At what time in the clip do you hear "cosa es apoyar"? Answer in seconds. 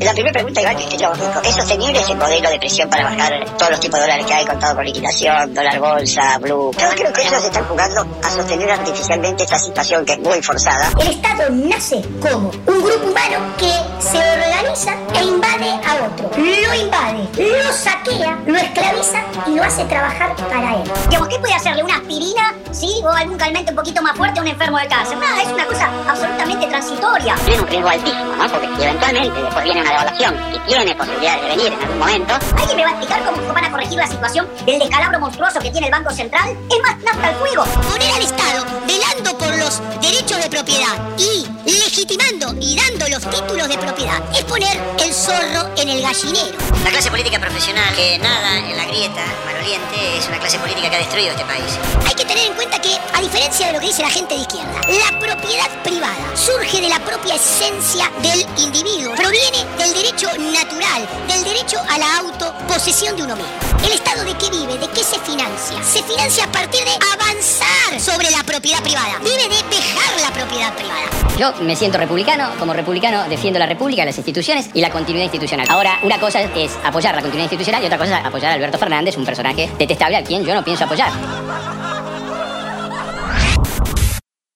76.18-77.14, 77.98-78.52